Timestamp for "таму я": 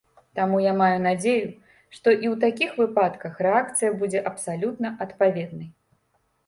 0.37-0.71